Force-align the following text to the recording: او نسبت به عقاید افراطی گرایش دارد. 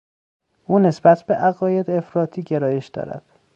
او 0.65 0.79
نسبت 0.79 1.23
به 1.23 1.33
عقاید 1.35 1.91
افراطی 1.91 2.41
گرایش 2.43 2.87
دارد. 2.87 3.25